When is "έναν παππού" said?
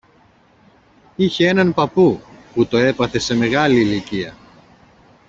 1.47-2.21